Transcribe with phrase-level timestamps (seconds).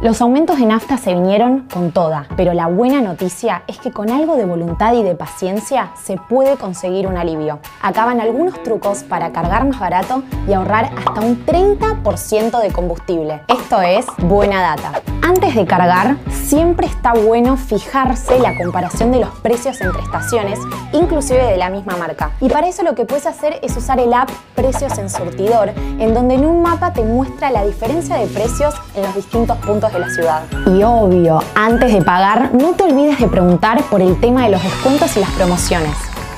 [0.00, 4.10] Los aumentos de nafta se vinieron con toda, pero la buena noticia es que con
[4.10, 7.58] algo de voluntad y de paciencia se puede conseguir un alivio.
[7.82, 13.42] Acaban algunos trucos para cargar más barato y ahorrar hasta un 30% de combustible.
[13.48, 15.17] Esto es buena data.
[15.28, 20.58] Antes de cargar, siempre está bueno fijarse la comparación de los precios entre estaciones,
[20.94, 22.30] inclusive de la misma marca.
[22.40, 26.14] Y para eso lo que puedes hacer es usar el app Precios en Surtidor, en
[26.14, 29.98] donde en un mapa te muestra la diferencia de precios en los distintos puntos de
[29.98, 30.44] la ciudad.
[30.64, 34.62] Y obvio, antes de pagar, no te olvides de preguntar por el tema de los
[34.62, 35.94] descuentos y las promociones.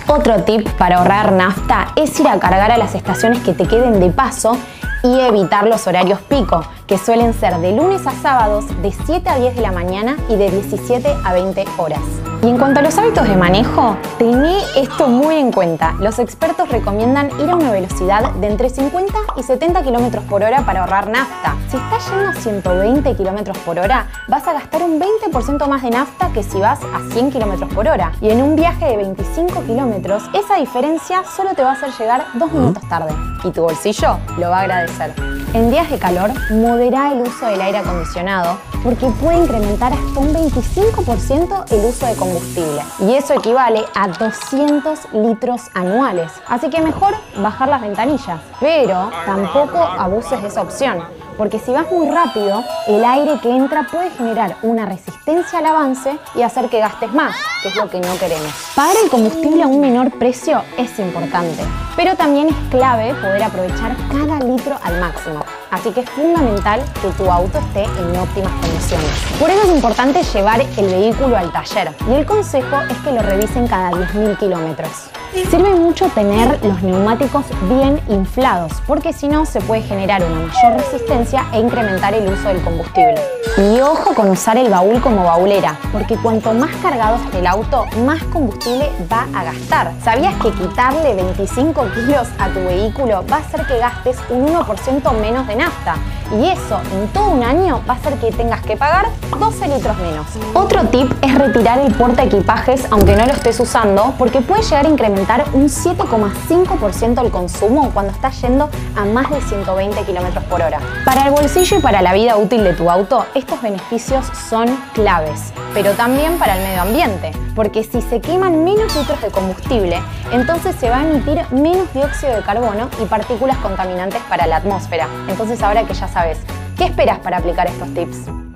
[0.09, 4.01] Otro tip para ahorrar nafta es ir a cargar a las estaciones que te queden
[4.01, 4.59] de paso
[5.03, 9.39] y evitar los horarios pico, que suelen ser de lunes a sábados de 7 a
[9.39, 12.30] 10 de la mañana y de 17 a 20 horas.
[12.43, 15.93] Y en cuanto a los hábitos de manejo, tené esto muy en cuenta.
[16.01, 20.65] Los expertos recomiendan ir a una velocidad de entre 50 y 70 km por hora
[20.65, 21.57] para ahorrar nafta.
[21.69, 25.91] Si estás yendo a 120 km por hora, vas a gastar un 20% más de
[25.91, 28.13] nafta que si vas a 100 km por hora.
[28.23, 32.25] Y en un viaje de 25 km, esa diferencia solo te va a hacer llegar
[32.35, 33.15] dos minutos tarde.
[33.45, 35.30] Y tu bolsillo lo va a agradecer.
[35.53, 40.33] En días de calor, modera el uso del aire acondicionado porque puede incrementar hasta un
[40.33, 42.81] 25% el uso de combustible.
[43.01, 46.31] Y eso equivale a 200 litros anuales.
[46.47, 48.41] Así que mejor bajar las ventanillas.
[48.61, 51.03] Pero tampoco abuses de esa opción
[51.41, 56.19] porque si vas muy rápido, el aire que entra puede generar una resistencia al avance
[56.35, 58.53] y hacer que gastes más, que es lo que no queremos.
[58.77, 61.63] Pagar el combustible a un menor precio es importante,
[61.97, 65.43] pero también es clave poder aprovechar cada litro al máximo.
[65.71, 69.11] Así que es fundamental que tu auto esté en óptimas condiciones.
[69.39, 73.23] Por eso es importante llevar el vehículo al taller y el consejo es que lo
[73.23, 75.09] revisen cada 10.000 kilómetros.
[75.33, 80.77] Sirve mucho tener los neumáticos bien inflados, porque si no se puede generar una mayor
[80.77, 83.15] resistencia e incrementar el uso del combustible.
[83.57, 87.87] Y ojo con usar el baúl como baulera, porque cuanto más cargado esté el auto,
[88.05, 89.93] más combustible va a gastar.
[90.03, 95.13] ¿Sabías que quitarle 25 kilos a tu vehículo va a hacer que gastes un 1%
[95.21, 95.95] menos de nafta?
[96.41, 99.07] Y eso en todo un año va a hacer que tengas que pagar
[99.39, 100.27] 12 litros menos.
[100.55, 104.87] Otro tip es retirar el porta equipajes aunque no lo estés usando, porque puede llegar
[104.87, 105.20] a incrementar
[105.53, 110.81] un 7,5% el consumo cuando estás yendo a más de 120 km por hora.
[111.05, 115.53] Para el bolsillo y para la vida útil de tu auto, estos beneficios son claves,
[115.75, 120.01] pero también para el medio ambiente, porque si se queman menos litros de combustible,
[120.33, 125.07] entonces se va a emitir menos dióxido de carbono y partículas contaminantes para la atmósfera.
[125.29, 126.39] Entonces ahora que ya sabes,
[126.77, 128.50] ¿qué esperas para aplicar estos tips?